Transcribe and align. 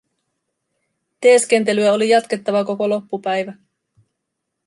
Teeskentelyä 1.21 1.93
oli 1.93 2.09
jatkettava 2.09 2.65
koko 2.65 2.89
loppu 2.89 3.19
päivä. 3.19 3.53